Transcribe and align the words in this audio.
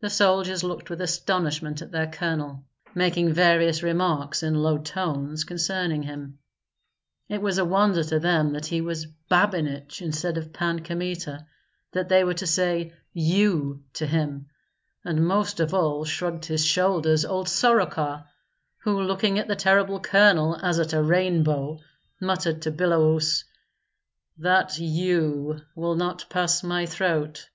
The 0.00 0.10
soldiers 0.10 0.64
looked 0.64 0.90
with 0.90 1.00
astonishment 1.00 1.80
at 1.82 1.92
their 1.92 2.08
colonel, 2.08 2.64
making 2.96 3.32
various 3.32 3.80
remarks, 3.80 4.42
in 4.42 4.56
low 4.56 4.78
tones, 4.78 5.44
concerning 5.44 6.02
him. 6.02 6.40
It 7.28 7.40
was 7.40 7.56
a 7.56 7.64
wonder 7.64 8.02
to 8.02 8.18
them 8.18 8.54
that 8.54 8.66
he 8.66 8.80
was 8.80 9.06
Babinich 9.30 10.02
instead 10.02 10.36
of 10.36 10.52
Pan 10.52 10.80
Kmita, 10.82 11.46
that 11.92 12.08
they 12.08 12.24
were 12.24 12.34
to 12.34 12.46
say 12.48 12.92
you 13.12 13.84
to 13.92 14.04
him; 14.04 14.46
and 15.04 15.24
most 15.24 15.60
of 15.60 15.72
all 15.72 16.04
shrugged 16.04 16.46
his 16.46 16.64
shoulders 16.66 17.24
old 17.24 17.48
Soroka, 17.48 18.26
who, 18.78 19.00
looking 19.00 19.38
at 19.38 19.46
the 19.46 19.54
terrible 19.54 20.00
colonel 20.00 20.56
as 20.60 20.80
at 20.80 20.92
a 20.92 21.00
rainbow, 21.00 21.78
muttered 22.20 22.62
to 22.62 22.72
Biloüs, 22.72 23.44
"That 24.38 24.80
you 24.80 25.60
will 25.76 25.94
not 25.94 26.26
pass 26.30 26.64
my 26.64 26.84
throat. 26.84 27.48